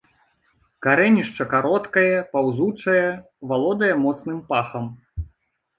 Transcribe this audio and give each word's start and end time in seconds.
Карэнішча 0.85 1.47
кароткае, 1.53 2.17
паўзучае, 2.33 3.05
валодае 3.53 3.95
моцным 4.07 4.45
пахам. 4.51 4.85